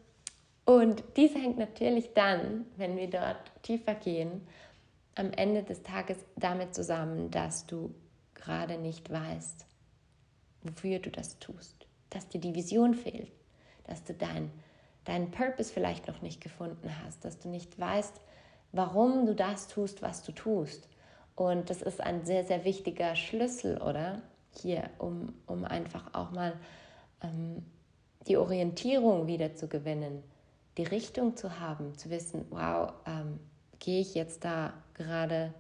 und 0.66 1.04
dies 1.16 1.34
hängt 1.34 1.58
natürlich 1.58 2.14
dann, 2.14 2.66
wenn 2.76 2.98
wir 2.98 3.10
dort 3.10 3.52
tiefer 3.64 3.96
gehen, 3.96 4.46
am 5.16 5.32
Ende 5.32 5.64
des 5.64 5.82
Tages 5.82 6.18
damit 6.36 6.76
zusammen, 6.76 7.32
dass 7.32 7.66
du 7.66 7.96
gerade 8.36 8.78
nicht 8.78 9.10
weißt, 9.10 9.67
wofür 10.68 11.00
du 11.00 11.10
das 11.10 11.40
tust, 11.40 11.88
dass 12.10 12.28
dir 12.30 12.40
die 12.42 12.56
Vision 12.56 12.94
fehlt, 12.94 13.32
dass 13.86 14.04
du 14.04 14.14
dein, 14.14 14.52
deinen 15.06 15.32
Purpose 15.32 15.72
vielleicht 15.72 16.08
noch 16.08 16.22
nicht 16.22 16.42
gefunden 16.42 16.90
hast, 17.04 17.24
dass 17.26 17.40
du 17.40 17.50
nicht 17.50 17.80
weißt, 17.80 18.20
warum 18.72 19.26
du 19.26 19.36
das 19.36 19.68
tust, 19.68 20.02
was 20.02 20.24
du 20.24 20.32
tust. 20.32 20.88
Und 21.36 21.70
das 21.70 21.82
ist 21.82 22.02
ein 22.02 22.26
sehr, 22.26 22.44
sehr 22.44 22.66
wichtiger 22.66 23.16
Schlüssel, 23.16 23.82
oder? 23.82 24.22
Hier, 24.52 24.90
um, 24.98 25.34
um 25.46 25.66
einfach 25.66 26.14
auch 26.14 26.32
mal 26.32 26.54
ähm, 27.22 27.64
die 28.28 28.38
Orientierung 28.38 29.28
wieder 29.28 29.56
zu 29.56 29.68
gewinnen. 29.68 30.24
Die 30.78 30.84
Richtung 30.84 31.38
zu 31.38 31.60
haben, 31.60 31.96
zu 31.98 32.10
wissen, 32.10 32.46
wow, 32.50 32.94
ähm, 33.06 33.40
gehe 33.80 34.02
ich 34.02 34.16
jetzt 34.16 34.44
da 34.44 34.74
gerade 34.94 35.54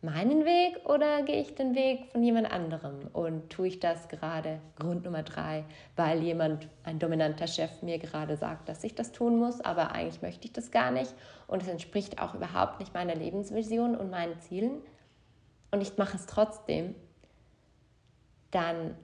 meinen 0.00 0.44
Weg 0.44 0.88
oder 0.88 1.22
gehe 1.22 1.40
ich 1.40 1.54
den 1.54 1.74
Weg 1.74 2.06
von 2.12 2.22
jemand 2.22 2.50
anderem 2.50 3.08
und 3.12 3.50
tue 3.50 3.68
ich 3.68 3.80
das 3.80 4.08
gerade, 4.08 4.60
Grund 4.76 5.04
Nummer 5.04 5.24
drei, 5.24 5.64
weil 5.96 6.22
jemand, 6.22 6.68
ein 6.84 6.98
dominanter 6.98 7.48
Chef 7.48 7.82
mir 7.82 7.98
gerade 7.98 8.36
sagt, 8.36 8.68
dass 8.68 8.84
ich 8.84 8.94
das 8.94 9.10
tun 9.10 9.38
muss, 9.38 9.60
aber 9.60 9.92
eigentlich 9.92 10.22
möchte 10.22 10.46
ich 10.46 10.52
das 10.52 10.70
gar 10.70 10.92
nicht 10.92 11.12
und 11.48 11.62
es 11.62 11.68
entspricht 11.68 12.20
auch 12.20 12.34
überhaupt 12.34 12.78
nicht 12.78 12.94
meiner 12.94 13.16
Lebensvision 13.16 13.96
und 13.96 14.10
meinen 14.10 14.38
Zielen 14.40 14.82
und 15.70 15.80
ich 15.80 15.96
mache 15.98 16.16
es 16.16 16.26
trotzdem, 16.26 16.94
dann 18.50 18.96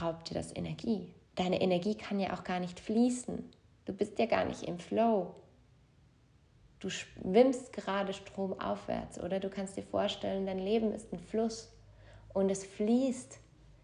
raubt 0.00 0.30
dir 0.30 0.34
das 0.34 0.54
Energie. 0.54 1.12
Deine 1.34 1.60
Energie 1.60 1.94
kann 1.94 2.20
ja 2.20 2.32
auch 2.32 2.44
gar 2.44 2.60
nicht 2.60 2.80
fließen. 2.80 3.50
Du 3.84 3.92
bist 3.92 4.18
ja 4.18 4.26
gar 4.26 4.44
nicht 4.44 4.62
im 4.62 4.78
Flow. 4.78 5.34
Du 6.82 6.90
schwimmst 6.90 7.72
gerade 7.72 8.12
stromaufwärts 8.12 9.20
oder 9.20 9.38
du 9.38 9.48
kannst 9.48 9.76
dir 9.76 9.84
vorstellen, 9.84 10.46
dein 10.46 10.58
Leben 10.58 10.92
ist 10.92 11.12
ein 11.12 11.20
Fluss 11.20 11.72
und 12.34 12.50
es 12.50 12.66
fließt 12.66 13.38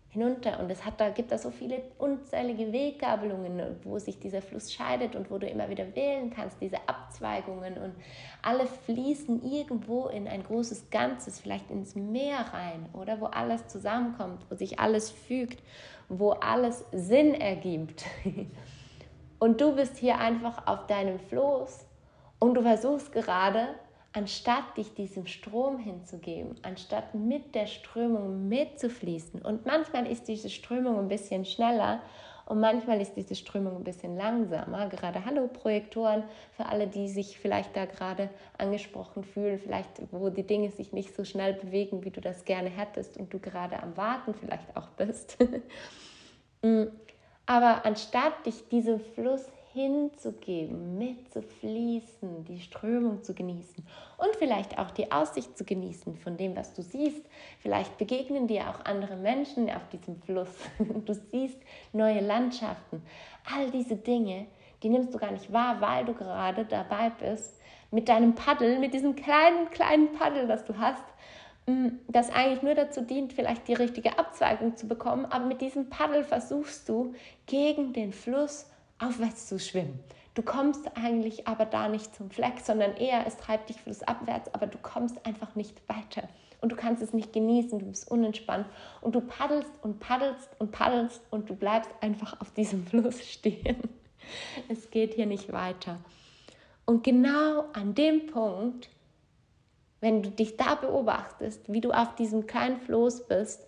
hinunter 0.09 0.59
und 0.59 0.69
es 0.69 0.85
hat 0.85 1.01
da 1.01 1.11
gibt 1.11 1.31
da 1.31 1.39
so 1.39 1.53
viele 1.53 1.81
unzählige 1.99 2.73
Weggabelungen, 2.73 3.77
wo 3.85 4.01
sich 4.01 4.19
dieser 4.19 4.43
Fluss 4.43 4.73
scheidet 4.73 5.15
und 5.15 5.31
wo 5.31 5.39
du 5.39 5.47
immer 5.47 5.69
wieder 5.69 5.95
wählen 5.95 6.31
kannst, 6.31 6.61
diese 6.61 6.89
Abzweigungen 6.89 7.79
und 7.79 7.95
alle 8.43 8.67
fließen 8.67 9.49
irgendwo 9.49 10.09
in 10.09 10.27
ein 10.27 10.43
großes 10.43 10.91
Ganzes, 10.91 11.39
vielleicht 11.39 11.71
ins 11.71 11.95
Meer 11.95 12.47
rein 12.53 12.89
oder 12.95 13.21
wo 13.21 13.27
alles 13.27 13.69
zusammenkommt, 13.69 14.45
wo 14.51 14.57
sich 14.57 14.81
alles 14.81 15.09
fügt, 15.09 15.63
wo 16.09 16.31
alles 16.31 16.85
Sinn 16.91 17.35
ergibt. 17.35 18.05
Und 19.41 19.61
du 19.61 19.77
bist 19.77 19.97
hier 19.99 20.19
einfach 20.19 20.67
auf 20.67 20.89
deinem 20.89 21.21
Floß 21.21 21.88
und 22.39 22.55
du 22.55 22.63
versuchst 22.63 23.13
gerade, 23.13 23.69
anstatt 24.13 24.77
dich 24.77 24.95
diesem 24.95 25.27
Strom 25.27 25.79
hinzugeben, 25.79 26.57
anstatt 26.63 27.15
mit 27.15 27.55
der 27.55 27.67
Strömung 27.67 28.49
mitzufließen. 28.49 29.43
Und 29.43 29.67
manchmal 29.67 30.07
ist 30.07 30.29
diese 30.29 30.51
Strömung 30.51 30.99
ein 30.99 31.09
bisschen 31.09 31.45
schneller 31.45 32.01
und 32.47 32.61
manchmal 32.61 33.01
ist 33.01 33.15
diese 33.15 33.35
Strömung 33.35 33.77
ein 33.77 33.85
bisschen 33.85 34.17
langsamer. 34.17 34.89
Gerade 34.89 35.25
Hallo 35.27 35.49
Projektoren, 35.49 36.25
für 36.57 36.65
alle, 36.65 36.87
die 36.87 37.09
sich 37.09 37.39
vielleicht 37.39 37.77
da 37.77 37.85
gerade 37.85 38.31
angesprochen 38.57 39.23
fühlen, 39.23 39.59
vielleicht 39.59 40.01
wo 40.13 40.31
die 40.31 40.47
Dinge 40.47 40.71
sich 40.71 40.95
nicht 40.95 41.15
so 41.15 41.25
schnell 41.25 41.53
bewegen, 41.53 42.05
wie 42.05 42.11
du 42.11 42.23
das 42.23 42.47
gerne 42.47 42.71
hättest 42.71 43.19
und 43.19 43.35
du 43.35 43.39
gerade 43.39 43.83
am 43.83 43.97
Warten 43.97 44.35
vielleicht 44.35 44.77
auch 44.77 44.89
bist. 44.91 45.37
Mm. 46.61 46.87
Aber 47.47 47.87
anstatt 47.87 48.45
dich 48.45 48.69
diesem 48.69 48.99
Fluss 48.99 49.47
hinzugeben, 49.79 50.99
mitzufließen, 50.99 52.45
die 52.47 52.61
Strömung 52.61 53.23
zu 53.23 53.33
genießen 53.33 53.87
und 54.17 54.37
vielleicht 54.37 54.77
auch 54.77 54.91
die 54.91 55.13
Aussicht 55.13 55.57
zu 55.57 55.65
genießen 55.65 56.17
von 56.17 56.37
dem, 56.37 56.57
was 56.57 56.75
du 56.75 56.83
siehst. 56.83 57.25
Vielleicht 57.61 57.97
begegnen 57.97 58.49
dir 58.49 58.69
auch 58.69 58.85
andere 58.85 59.15
Menschen 59.17 59.71
auf 59.71 59.89
diesem 59.91 60.21
Fluss. 60.23 60.49
Du 61.07 61.15
siehst 61.15 61.59
neue 61.93 62.21
Landschaften. 62.21 63.03
All 63.55 63.71
diese 63.71 63.95
Dinge, 63.95 64.47
die 64.83 64.89
nimmst 64.89 65.15
du 65.15 65.19
gar 65.19 65.31
nicht 65.31 65.53
wahr, 65.53 65.81
weil 65.81 66.05
du 66.05 66.13
gerade 66.13 66.65
dabei 66.65 67.11
bist, 67.11 67.61
mit 67.93 68.09
deinem 68.09 68.35
Paddel, 68.35 68.81
mit 68.81 68.93
diesem 68.93 69.15
kleinen, 69.15 69.71
kleinen 69.71 70.13
Paddel, 70.13 70.49
das 70.49 70.65
du 70.65 70.77
hast, 70.77 71.05
das 72.09 72.31
eigentlich 72.31 72.63
nur 72.63 72.75
dazu 72.75 73.03
dient, 73.03 73.33
vielleicht 73.33 73.69
die 73.69 73.75
richtige 73.75 74.19
Abzweigung 74.19 74.77
zu 74.77 74.89
bekommen, 74.89 75.27
aber 75.27 75.47
mit 75.47 75.61
diesem 75.61 75.89
Paddel 75.89 76.25
versuchst 76.25 76.89
du 76.89 77.15
gegen 77.47 77.93
den 77.93 78.13
Fluss 78.13 78.67
aufwärts 78.99 79.47
zu 79.47 79.59
schwimmen. 79.59 79.99
Du 80.35 80.43
kommst 80.43 80.97
eigentlich 80.97 81.49
aber 81.49 81.65
da 81.65 81.89
nicht 81.89 82.15
zum 82.15 82.31
Fleck, 82.31 82.61
sondern 82.63 82.97
eher 82.97 83.27
es 83.27 83.37
treibt 83.37 83.69
dich 83.69 83.81
flussabwärts, 83.81 84.55
aber 84.55 84.67
du 84.67 84.79
kommst 84.79 85.25
einfach 85.27 85.55
nicht 85.55 85.81
weiter 85.89 86.29
und 86.61 86.71
du 86.71 86.77
kannst 86.77 87.03
es 87.03 87.13
nicht 87.13 87.33
genießen, 87.33 87.79
du 87.79 87.87
bist 87.87 88.11
unentspannt 88.11 88.67
und 89.01 89.15
du 89.15 89.21
paddelst 89.21 89.71
und 89.83 90.01
paddelst 90.01 90.49
und 90.59 90.71
paddelst 90.71 91.23
und 91.31 91.51
du 91.51 91.57
bleibst 91.57 91.91
einfach 92.01 92.41
auf 92.41 92.53
diesem 92.53 92.87
Fluss 92.87 93.25
stehen. 93.27 93.79
Es 94.69 94.91
geht 94.91 95.15
hier 95.15 95.27
nicht 95.27 95.53
weiter. 95.53 95.99
Und 96.85 97.03
genau 97.05 97.65
an 97.73 97.95
dem 97.95 98.27
Punkt 98.27 98.89
wenn 100.01 100.23
du 100.23 100.31
dich 100.31 100.57
da 100.57 100.75
beobachtest, 100.77 101.73
wie 101.73 101.81
du 101.81 101.91
auf 101.91 102.15
diesem 102.15 102.47
kleinen 102.47 102.79
Floß 102.79 103.27
bist, 103.27 103.67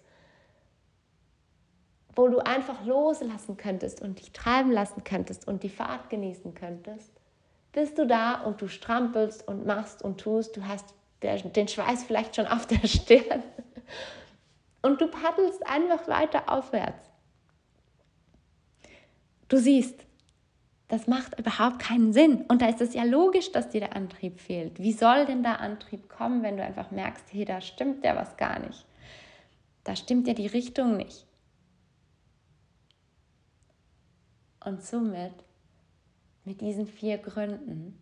wo 2.14 2.28
du 2.28 2.38
einfach 2.38 2.84
loslassen 2.84 3.56
könntest 3.56 4.02
und 4.02 4.18
dich 4.18 4.32
treiben 4.32 4.72
lassen 4.72 5.04
könntest 5.04 5.46
und 5.46 5.62
die 5.62 5.68
Fahrt 5.68 6.10
genießen 6.10 6.54
könntest, 6.54 7.12
bist 7.72 7.98
du 7.98 8.06
da 8.06 8.42
und 8.42 8.60
du 8.60 8.68
strampelst 8.68 9.46
und 9.46 9.66
machst 9.66 10.02
und 10.02 10.20
tust. 10.20 10.56
Du 10.56 10.66
hast 10.66 10.94
den 11.22 11.68
Schweiß 11.68 12.04
vielleicht 12.04 12.36
schon 12.36 12.46
auf 12.46 12.66
der 12.66 12.86
Stirn 12.86 13.42
und 14.82 15.00
du 15.00 15.08
paddelst 15.08 15.66
einfach 15.66 16.08
weiter 16.08 16.50
aufwärts. 16.52 17.08
Du 19.48 19.58
siehst, 19.58 20.06
das 20.88 21.06
macht 21.06 21.38
überhaupt 21.38 21.78
keinen 21.78 22.12
Sinn. 22.12 22.44
Und 22.48 22.62
da 22.62 22.68
ist 22.68 22.80
es 22.80 22.94
ja 22.94 23.04
logisch, 23.04 23.52
dass 23.52 23.68
dir 23.68 23.80
der 23.80 23.96
Antrieb 23.96 24.40
fehlt. 24.40 24.80
Wie 24.80 24.92
soll 24.92 25.26
denn 25.26 25.42
der 25.42 25.60
Antrieb 25.60 26.08
kommen, 26.08 26.42
wenn 26.42 26.56
du 26.56 26.64
einfach 26.64 26.90
merkst, 26.90 27.32
hey, 27.32 27.44
da 27.44 27.60
stimmt 27.60 28.04
ja 28.04 28.16
was 28.16 28.36
gar 28.36 28.58
nicht. 28.58 28.86
Da 29.84 29.94
stimmt 29.94 30.26
ja 30.26 30.34
die 30.34 30.48
Richtung 30.48 30.96
nicht. 30.96 31.26
Und 34.64 34.82
somit, 34.82 35.32
mit 36.44 36.60
diesen 36.60 36.86
vier 36.86 37.18
Gründen, 37.18 37.98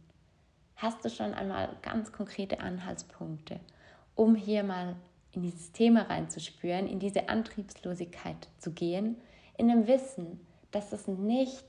hast 0.77 1.05
du 1.05 1.11
schon 1.11 1.35
einmal 1.35 1.77
ganz 1.83 2.13
konkrete 2.13 2.61
Anhaltspunkte, 2.61 3.61
um 4.15 4.35
hier 4.35 4.63
mal 4.63 4.97
in 5.33 5.43
dieses 5.43 5.73
Thema 5.73 6.03
reinzuspüren, 6.03 6.87
in 6.87 6.99
diese 6.99 7.29
Antriebslosigkeit 7.29 8.49
zu 8.59 8.73
gehen, 8.73 9.17
in 9.57 9.69
dem 9.69 9.87
Wissen, 9.87 10.41
dass 10.71 10.93
es 10.93 11.07
nicht 11.07 11.65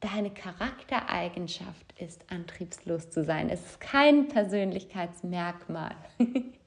deine 0.00 0.30
Charaktereigenschaft 0.30 1.94
ist, 2.00 2.24
antriebslos 2.30 3.10
zu 3.10 3.24
sein. 3.24 3.48
Es 3.48 3.60
ist 3.64 3.80
kein 3.80 4.28
Persönlichkeitsmerkmal, 4.28 5.94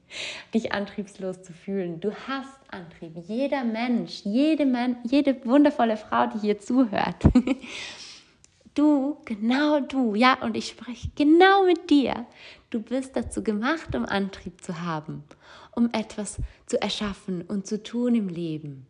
dich 0.54 0.72
antriebslos 0.72 1.42
zu 1.42 1.52
fühlen. 1.52 2.00
Du 2.00 2.12
hast 2.28 2.56
Antrieb. 2.70 3.12
Jeder 3.26 3.64
Mensch, 3.64 4.22
jede, 4.24 4.66
Man 4.66 4.96
jede 5.04 5.44
wundervolle 5.44 5.96
Frau, 5.96 6.26
die 6.26 6.38
hier 6.38 6.58
zuhört. 6.58 7.24
Du, 8.74 9.16
genau 9.24 9.80
du, 9.80 10.14
ja, 10.14 10.34
und 10.42 10.54
ich 10.54 10.68
spreche 10.68 11.08
genau 11.14 11.64
mit 11.64 11.88
dir. 11.88 12.26
Du 12.68 12.82
bist 12.82 13.16
dazu 13.16 13.42
gemacht, 13.42 13.94
um 13.94 14.04
Antrieb 14.04 14.62
zu 14.62 14.82
haben, 14.82 15.24
um 15.74 15.88
etwas 15.94 16.36
zu 16.66 16.78
erschaffen 16.82 17.40
und 17.40 17.66
zu 17.66 17.82
tun 17.82 18.14
im 18.14 18.28
Leben. 18.28 18.86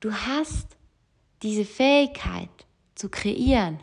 Du 0.00 0.12
hast 0.12 0.76
diese 1.42 1.64
Fähigkeit 1.64 2.50
zu 2.94 3.08
kreieren. 3.08 3.80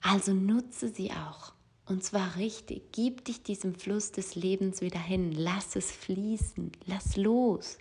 Also 0.00 0.32
nutze 0.32 0.90
sie 0.90 1.10
auch. 1.10 1.52
Und 1.90 2.04
zwar 2.04 2.36
richtig. 2.36 2.92
Gib 2.92 3.24
dich 3.24 3.42
diesem 3.42 3.74
Fluss 3.74 4.12
des 4.12 4.36
Lebens 4.36 4.80
wieder 4.80 5.00
hin. 5.00 5.32
Lass 5.32 5.74
es 5.74 5.90
fließen. 5.90 6.70
Lass 6.86 7.16
los. 7.16 7.78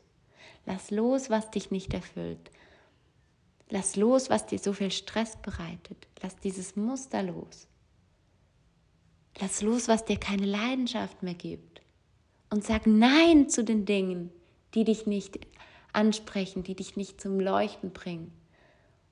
Lass 0.65 0.89
los, 0.89 1.29
was 1.29 1.51
dich 1.51 1.69
nicht 1.69 1.93
erfüllt. 1.93 2.49
Lass 3.69 3.95
los, 3.95 4.31
was 4.31 4.47
dir 4.47 4.57
so 4.57 4.73
viel 4.73 4.89
Stress 4.89 5.37
bereitet. 5.37 6.07
Lass 6.23 6.35
dieses 6.37 6.75
Muster 6.75 7.21
los. 7.21 7.67
Lass 9.39 9.61
los, 9.61 9.87
was 9.87 10.05
dir 10.05 10.17
keine 10.17 10.47
Leidenschaft 10.47 11.21
mehr 11.21 11.35
gibt. 11.35 11.83
Und 12.49 12.63
sag 12.63 12.87
Nein 12.87 13.47
zu 13.47 13.63
den 13.63 13.85
Dingen, 13.85 14.31
die 14.73 14.85
dich 14.85 15.05
nicht 15.05 15.39
ansprechen, 15.93 16.63
die 16.63 16.73
dich 16.73 16.95
nicht 16.95 17.21
zum 17.21 17.39
Leuchten 17.39 17.93
bringen. 17.93 18.31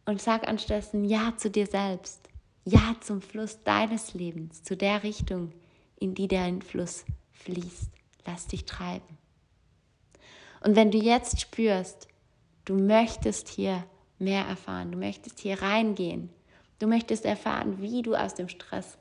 Und 0.05 0.23
sag 0.23 0.47
anstattdessen 0.47 1.05
Ja 1.05 1.37
zu 1.37 1.51
dir 1.51 1.67
selbst. 1.67 2.27
Ja 2.69 2.97
zum 2.99 3.21
Fluss 3.21 3.63
deines 3.63 4.13
Lebens, 4.13 4.61
zu 4.61 4.75
der 4.75 5.03
Richtung, 5.03 5.53
in 5.97 6.15
die 6.15 6.27
dein 6.27 6.61
Fluss 6.61 7.05
fließt. 7.31 7.89
Lass 8.25 8.47
dich 8.47 8.65
treiben. 8.65 9.17
Und 10.59 10.75
wenn 10.75 10.91
du 10.91 10.97
jetzt 10.97 11.39
spürst, 11.39 12.09
du 12.65 12.75
möchtest 12.75 13.47
hier 13.47 13.85
mehr 14.19 14.43
erfahren, 14.43 14.91
du 14.91 14.97
möchtest 14.97 15.39
hier 15.39 15.61
reingehen, 15.61 16.29
du 16.79 16.87
möchtest 16.87 17.23
erfahren, 17.23 17.81
wie 17.81 18.01
du 18.01 18.15
aus 18.15 18.35
dem 18.35 18.49
Stress 18.49 18.97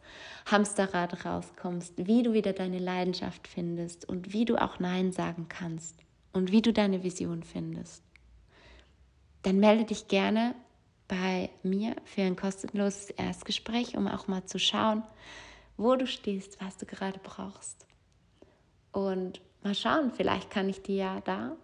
Hamsterrad 0.49 1.25
rauskommst, 1.25 1.95
wie 1.97 2.23
du 2.23 2.35
wieder 2.35 2.53
deine 2.53 2.79
Leidenschaft 2.79 3.49
findest 3.49 4.09
und 4.09 4.33
wie 4.33 4.45
du 4.45 4.63
auch 4.63 4.79
Nein 4.79 5.11
sagen 5.11 5.47
kannst 5.49 5.97
und 6.33 6.53
wie 6.53 6.63
du 6.63 6.73
deine 6.73 7.03
Vision 7.03 7.43
findest, 7.43 8.05
dann 9.43 9.59
melde 9.59 9.87
dich 9.87 10.07
gerne 10.07 10.55
bei 11.09 11.51
mir 11.63 11.97
für 12.05 12.23
ein 12.23 12.37
kostenloses 12.37 13.11
Erstgespräch, 13.11 13.97
um 13.97 14.09
auch 14.09 14.29
mal 14.29 14.45
zu 14.45 14.59
schauen, 14.59 15.03
wo 15.77 15.97
du 15.97 16.07
stehst, 16.07 16.61
was 16.61 16.77
du 16.77 16.87
gerade 16.87 17.21
brauchst. 17.23 17.87
Und 18.93 19.41
mal 19.63 19.75
schauen, 19.75 20.11
vielleicht 20.11 20.51
kann 20.51 20.69
ich 20.69 20.83
dir 20.83 20.97
ja 20.97 21.21
da 21.21 21.57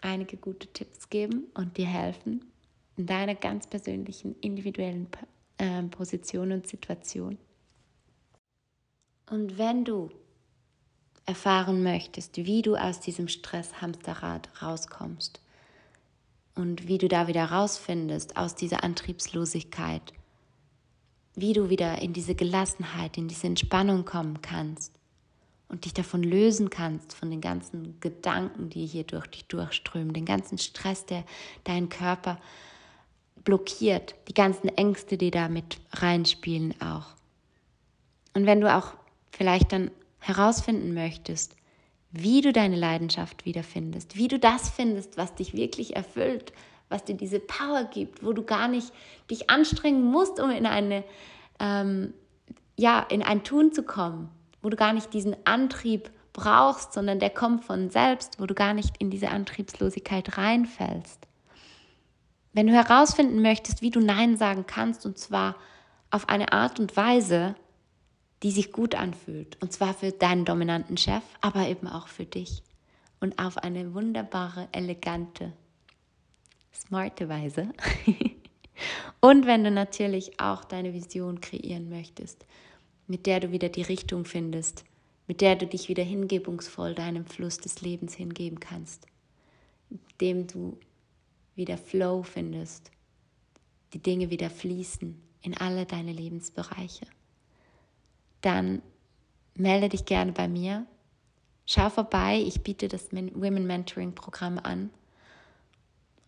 einige 0.00 0.36
gute 0.36 0.66
Tipps 0.68 1.08
geben 1.08 1.46
und 1.54 1.76
dir 1.76 1.86
helfen 1.86 2.44
in 2.96 3.06
deiner 3.06 3.34
ganz 3.34 3.66
persönlichen, 3.66 4.36
individuellen 4.40 5.08
äh, 5.58 5.82
Position 5.84 6.52
und 6.52 6.66
Situation. 6.66 7.38
Und 9.30 9.58
wenn 9.58 9.84
du 9.84 10.10
erfahren 11.24 11.82
möchtest, 11.82 12.36
wie 12.36 12.62
du 12.62 12.76
aus 12.76 13.00
diesem 13.00 13.28
Stress-Hamsterrad 13.28 14.62
rauskommst, 14.62 15.41
und 16.54 16.86
wie 16.88 16.98
du 16.98 17.08
da 17.08 17.28
wieder 17.28 17.44
rausfindest 17.46 18.36
aus 18.36 18.54
dieser 18.54 18.84
Antriebslosigkeit, 18.84 20.12
wie 21.34 21.52
du 21.52 21.70
wieder 21.70 22.00
in 22.02 22.12
diese 22.12 22.34
Gelassenheit, 22.34 23.16
in 23.16 23.28
diese 23.28 23.46
Entspannung 23.46 24.04
kommen 24.04 24.42
kannst 24.42 24.92
und 25.68 25.86
dich 25.86 25.94
davon 25.94 26.22
lösen 26.22 26.68
kannst, 26.68 27.14
von 27.14 27.30
den 27.30 27.40
ganzen 27.40 27.98
Gedanken, 28.00 28.68
die 28.68 28.84
hier 28.84 29.04
durch 29.04 29.26
dich 29.28 29.46
durchströmen, 29.46 30.12
den 30.12 30.26
ganzen 30.26 30.58
Stress, 30.58 31.06
der 31.06 31.24
deinen 31.64 31.88
Körper 31.88 32.38
blockiert, 33.44 34.14
die 34.28 34.34
ganzen 34.34 34.68
Ängste, 34.68 35.16
die 35.16 35.30
da 35.30 35.48
mit 35.48 35.80
reinspielen 35.92 36.80
auch. 36.80 37.06
Und 38.34 38.46
wenn 38.46 38.60
du 38.60 38.72
auch 38.72 38.92
vielleicht 39.30 39.72
dann 39.72 39.90
herausfinden 40.18 40.94
möchtest, 40.94 41.56
wie 42.12 42.42
du 42.42 42.52
deine 42.52 42.76
Leidenschaft 42.76 43.44
wiederfindest, 43.44 44.16
wie 44.16 44.28
du 44.28 44.38
das 44.38 44.68
findest, 44.68 45.16
was 45.16 45.34
dich 45.34 45.54
wirklich 45.54 45.96
erfüllt, 45.96 46.52
was 46.88 47.04
dir 47.04 47.14
diese 47.14 47.40
Power 47.40 47.84
gibt, 47.84 48.22
wo 48.22 48.32
du 48.32 48.42
gar 48.42 48.68
nicht 48.68 48.92
dich 49.30 49.48
anstrengen 49.50 50.04
musst, 50.04 50.38
um 50.38 50.50
in 50.50 50.66
eine 50.66 51.04
ähm, 51.58 52.12
ja 52.76 53.00
in 53.00 53.22
ein 53.22 53.44
Tun 53.44 53.72
zu 53.72 53.82
kommen, 53.82 54.28
wo 54.60 54.68
du 54.68 54.76
gar 54.76 54.92
nicht 54.92 55.14
diesen 55.14 55.34
Antrieb 55.44 56.10
brauchst, 56.34 56.92
sondern 56.92 57.18
der 57.18 57.30
kommt 57.30 57.64
von 57.64 57.90
selbst, 57.90 58.40
wo 58.40 58.46
du 58.46 58.54
gar 58.54 58.74
nicht 58.74 58.96
in 58.98 59.10
diese 59.10 59.30
Antriebslosigkeit 59.30 60.36
reinfällst. 60.36 61.26
Wenn 62.52 62.66
du 62.66 62.72
herausfinden 62.74 63.40
möchtest, 63.40 63.80
wie 63.80 63.90
du 63.90 64.00
Nein 64.00 64.36
sagen 64.36 64.66
kannst, 64.66 65.06
und 65.06 65.18
zwar 65.18 65.56
auf 66.10 66.28
eine 66.28 66.52
Art 66.52 66.78
und 66.78 66.96
Weise, 66.96 67.54
die 68.42 68.50
sich 68.50 68.72
gut 68.72 68.94
anfühlt. 68.94 69.60
Und 69.62 69.72
zwar 69.72 69.94
für 69.94 70.10
deinen 70.10 70.44
dominanten 70.44 70.96
Chef, 70.96 71.22
aber 71.40 71.68
eben 71.68 71.86
auch 71.86 72.08
für 72.08 72.24
dich. 72.24 72.62
Und 73.20 73.38
auf 73.38 73.58
eine 73.58 73.94
wunderbare, 73.94 74.68
elegante, 74.72 75.52
smarte 76.74 77.28
Weise. 77.28 77.72
und 79.20 79.46
wenn 79.46 79.62
du 79.62 79.70
natürlich 79.70 80.40
auch 80.40 80.64
deine 80.64 80.92
Vision 80.92 81.40
kreieren 81.40 81.88
möchtest, 81.88 82.44
mit 83.06 83.26
der 83.26 83.40
du 83.40 83.52
wieder 83.52 83.68
die 83.68 83.82
Richtung 83.82 84.24
findest, 84.24 84.84
mit 85.28 85.40
der 85.40 85.54
du 85.54 85.66
dich 85.66 85.88
wieder 85.88 86.02
hingebungsvoll 86.02 86.94
deinem 86.94 87.26
Fluss 87.26 87.58
des 87.58 87.80
Lebens 87.80 88.14
hingeben 88.14 88.58
kannst, 88.58 89.06
dem 90.20 90.48
du 90.48 90.78
wieder 91.54 91.78
Flow 91.78 92.24
findest, 92.24 92.90
die 93.92 94.02
Dinge 94.02 94.30
wieder 94.30 94.50
fließen 94.50 95.20
in 95.42 95.56
alle 95.56 95.86
deine 95.86 96.12
Lebensbereiche 96.12 97.06
dann 98.42 98.82
melde 99.54 99.88
dich 99.88 100.04
gerne 100.04 100.32
bei 100.32 100.48
mir. 100.48 100.86
Schau 101.66 101.88
vorbei, 101.88 102.42
ich 102.44 102.62
biete 102.62 102.88
das 102.88 103.12
Women 103.12 103.66
Mentoring 103.66 104.14
Programm 104.14 104.58
an. 104.58 104.90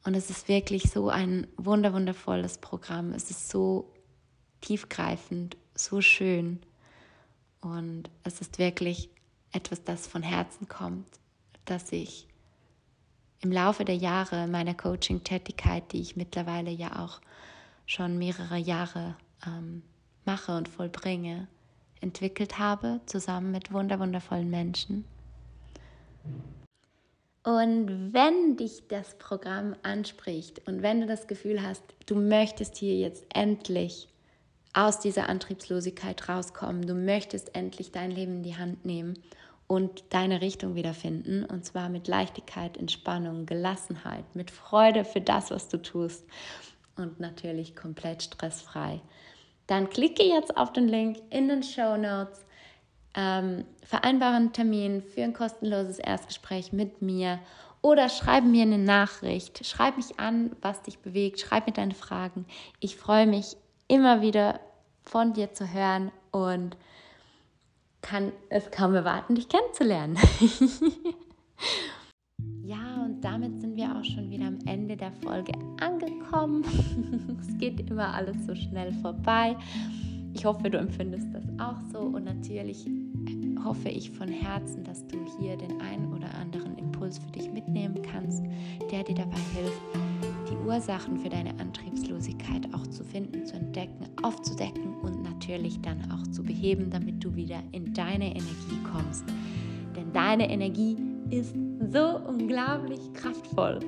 Und 0.04 0.14
es 0.14 0.30
ist 0.30 0.48
wirklich 0.48 0.90
so 0.90 1.08
ein 1.08 1.46
wunder 1.56 1.92
wundervolles 1.92 2.58
Programm. 2.58 3.12
Es 3.12 3.30
ist 3.30 3.48
so 3.48 3.90
tiefgreifend, 4.60 5.56
so 5.74 6.00
schön. 6.00 6.60
Und 7.60 8.10
es 8.22 8.40
ist 8.40 8.58
wirklich 8.58 9.08
etwas, 9.52 9.82
das 9.84 10.06
von 10.06 10.22
Herzen 10.22 10.68
kommt, 10.68 11.08
dass 11.64 11.90
ich 11.92 12.28
im 13.40 13.52
Laufe 13.52 13.84
der 13.84 13.96
Jahre 13.96 14.46
meiner 14.46 14.74
Coaching-Tätigkeit, 14.74 15.92
die 15.92 16.00
ich 16.00 16.16
mittlerweile 16.16 16.70
ja 16.70 17.04
auch 17.04 17.20
schon 17.86 18.18
mehrere 18.18 18.56
Jahre 18.56 19.16
ähm, 19.46 19.82
mache 20.24 20.56
und 20.56 20.68
vollbringe, 20.68 21.46
entwickelt 22.00 22.58
habe, 22.58 23.00
zusammen 23.06 23.50
mit 23.50 23.72
wunderwundervollen 23.72 24.50
Menschen. 24.50 25.04
Und 27.44 28.14
wenn 28.14 28.56
dich 28.56 28.88
das 28.88 29.18
Programm 29.18 29.76
anspricht 29.82 30.66
und 30.66 30.82
wenn 30.82 31.02
du 31.02 31.06
das 31.06 31.26
Gefühl 31.26 31.62
hast, 31.62 31.82
du 32.06 32.14
möchtest 32.14 32.76
hier 32.76 32.96
jetzt 32.96 33.26
endlich 33.34 34.08
aus 34.72 34.98
dieser 34.98 35.28
Antriebslosigkeit 35.28 36.28
rauskommen, 36.28 36.86
du 36.86 36.94
möchtest 36.94 37.54
endlich 37.54 37.92
dein 37.92 38.10
Leben 38.10 38.36
in 38.36 38.42
die 38.42 38.56
Hand 38.56 38.86
nehmen 38.86 39.18
und 39.66 40.04
deine 40.10 40.40
Richtung 40.40 40.74
wiederfinden, 40.74 41.44
und 41.44 41.64
zwar 41.64 41.90
mit 41.90 42.08
Leichtigkeit, 42.08 42.76
Entspannung, 42.76 43.44
Gelassenheit, 43.44 44.24
mit 44.34 44.50
Freude 44.50 45.04
für 45.04 45.20
das, 45.20 45.50
was 45.50 45.68
du 45.68 45.80
tust 45.80 46.24
und 46.96 47.20
natürlich 47.20 47.76
komplett 47.76 48.22
stressfrei, 48.22 49.00
dann 49.66 49.88
klicke 49.88 50.22
jetzt 50.22 50.56
auf 50.56 50.72
den 50.72 50.88
Link 50.88 51.18
in 51.30 51.48
den 51.48 51.62
Show 51.62 51.96
Notes, 51.96 52.44
ähm, 53.14 53.64
vereinbare 53.84 54.34
einen 54.34 54.52
Termin 54.52 55.02
für 55.02 55.22
ein 55.22 55.32
kostenloses 55.32 55.98
Erstgespräch 55.98 56.72
mit 56.72 57.00
mir 57.00 57.38
oder 57.84 58.08
schreib 58.08 58.44
mir 58.44 58.62
eine 58.62 58.78
Nachricht. 58.78 59.66
Schreib 59.66 59.98
mich 59.98 60.18
an, 60.18 60.56
was 60.62 60.82
dich 60.82 61.00
bewegt. 61.00 61.38
Schreib 61.40 61.66
mir 61.66 61.74
deine 61.74 61.94
Fragen. 61.94 62.46
Ich 62.80 62.96
freue 62.96 63.26
mich 63.26 63.56
immer 63.88 64.22
wieder 64.22 64.58
von 65.02 65.34
dir 65.34 65.52
zu 65.52 65.70
hören 65.70 66.10
und 66.30 66.76
kann 68.00 68.32
es 68.48 68.70
kaum 68.70 68.94
erwarten, 68.94 69.34
dich 69.34 69.48
kennenzulernen. 69.48 70.18
damit 73.24 73.58
sind 73.58 73.74
wir 73.74 73.96
auch 73.96 74.04
schon 74.04 74.28
wieder 74.28 74.46
am 74.46 74.58
Ende 74.66 74.96
der 74.96 75.10
Folge 75.10 75.52
angekommen. 75.80 76.62
es 77.40 77.56
geht 77.56 77.88
immer 77.88 78.12
alles 78.12 78.36
so 78.46 78.54
schnell 78.54 78.92
vorbei. 79.00 79.56
Ich 80.34 80.44
hoffe, 80.44 80.68
du 80.68 80.76
empfindest 80.76 81.28
das 81.32 81.44
auch 81.58 81.80
so. 81.90 82.00
Und 82.00 82.24
natürlich 82.24 82.86
hoffe 83.64 83.88
ich 83.88 84.10
von 84.10 84.28
Herzen, 84.28 84.84
dass 84.84 85.06
du 85.06 85.16
hier 85.38 85.56
den 85.56 85.80
einen 85.80 86.12
oder 86.12 86.34
anderen 86.34 86.76
Impuls 86.76 87.16
für 87.18 87.30
dich 87.30 87.50
mitnehmen 87.50 88.02
kannst, 88.02 88.42
der 88.90 89.02
dir 89.04 89.14
dabei 89.14 89.38
hilft, 89.54 89.80
die 90.50 90.68
Ursachen 90.68 91.18
für 91.18 91.30
deine 91.30 91.58
Antriebslosigkeit 91.58 92.74
auch 92.74 92.86
zu 92.88 93.04
finden, 93.04 93.46
zu 93.46 93.56
entdecken, 93.56 94.06
aufzudecken 94.22 94.94
und 95.00 95.22
natürlich 95.22 95.80
dann 95.80 96.10
auch 96.10 96.26
zu 96.30 96.42
beheben, 96.42 96.90
damit 96.90 97.24
du 97.24 97.34
wieder 97.34 97.62
in 97.72 97.94
deine 97.94 98.32
Energie 98.32 98.78
kommst. 98.92 99.24
Denn 99.96 100.12
deine 100.12 100.50
Energie 100.50 100.96
ist 101.30 101.54
so 101.92 102.20
unglaublich 102.26 103.00
kraftvoll 103.14 103.80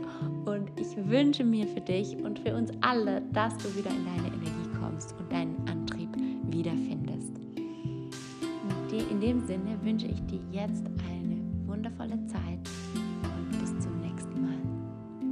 und 0.44 0.70
ich 0.78 0.96
wünsche 1.08 1.44
mir 1.44 1.66
für 1.68 1.80
dich 1.80 2.16
und 2.16 2.38
für 2.38 2.54
uns 2.54 2.70
alle, 2.80 3.22
dass 3.32 3.56
du 3.58 3.74
wieder 3.76 3.90
in 3.90 4.04
deine 4.04 4.28
Energie 4.28 4.78
kommst 4.80 5.14
und 5.18 5.30
deinen 5.30 5.56
Antrieb 5.68 6.10
wiederfindest. 6.50 7.32
In 9.10 9.20
dem 9.20 9.46
Sinne 9.46 9.76
wünsche 9.82 10.06
ich 10.06 10.22
dir 10.24 10.40
jetzt 10.50 10.84
eine 11.10 11.36
wundervolle 11.66 12.18
Zeit 12.26 12.60
und 13.22 13.60
bis 13.60 13.78
zum 13.80 14.00
nächsten 14.00 14.40
Mal. 14.40 14.58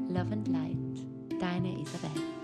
Love 0.08 0.32
and 0.32 0.48
Light, 0.48 1.40
deine 1.40 1.80
Isabel. 1.80 2.43